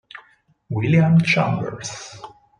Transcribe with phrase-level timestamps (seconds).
[0.71, 1.93] William Chambers